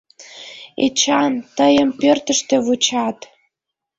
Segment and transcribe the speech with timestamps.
[0.85, 3.17] —Эчан, тыйым пӧртыштӧ вучат.